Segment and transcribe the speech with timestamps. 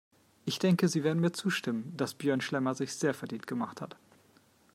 [0.45, 3.97] Ich denke, Sie werden mir zustimmen, dass Björn Schlemmer sich sehr verdient gemacht hat.